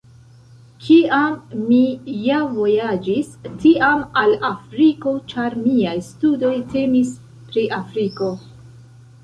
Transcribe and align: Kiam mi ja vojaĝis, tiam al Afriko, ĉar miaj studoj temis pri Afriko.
Kiam 0.85 1.35
mi 1.65 1.81
ja 2.27 2.39
vojaĝis, 2.55 3.29
tiam 3.65 4.03
al 4.23 4.35
Afriko, 4.51 5.15
ĉar 5.35 5.59
miaj 5.69 5.95
studoj 6.11 6.53
temis 6.75 7.15
pri 7.47 7.71
Afriko. 7.81 8.35